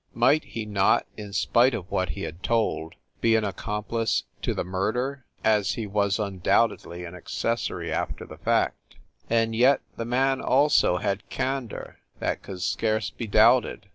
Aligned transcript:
Might 0.15 0.43
he 0.45 0.65
not, 0.65 1.05
in 1.15 1.31
spite 1.31 1.75
of 1.75 1.91
what 1.91 2.09
he 2.17 2.23
had 2.23 2.41
told, 2.41 2.95
be 3.19 3.35
an 3.35 3.43
accomplice 3.43 4.23
to 4.41 4.55
the 4.55 4.63
murder, 4.63 5.25
as 5.43 5.73
he 5.73 5.85
was 5.85 6.17
undoubt 6.17 6.71
edly 6.71 7.07
an 7.07 7.13
accessory 7.13 7.93
after 7.93 8.25
the 8.25 8.39
fact? 8.39 8.95
And 9.29 9.55
yet, 9.55 9.81
the 9.97 10.05
man 10.05 10.41
also 10.41 10.97
had 10.97 11.29
candor 11.29 11.99
that 12.17 12.41
could 12.41 12.63
scarce 12.63 13.11
be 13.11 13.27
doubted. 13.27 13.89